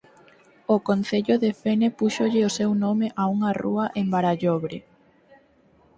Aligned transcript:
O 0.75 0.77
concello 0.87 1.35
de 1.43 1.49
Fene 1.61 1.89
púxolle 1.99 2.41
o 2.49 2.53
seu 2.57 2.71
nome 2.85 3.07
a 3.21 3.23
unha 3.35 3.51
rúa 3.61 3.85
en 3.99 4.05
Barallobre. 4.13 4.77